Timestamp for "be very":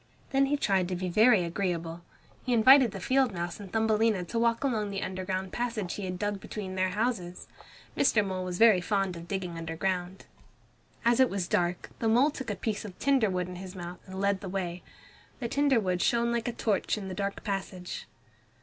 0.95-1.43